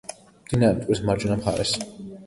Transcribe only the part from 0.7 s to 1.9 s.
მტკვრის მარჯვენა მხარეს.